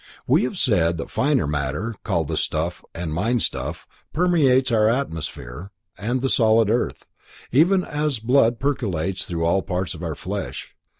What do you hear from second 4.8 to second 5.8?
atmosphere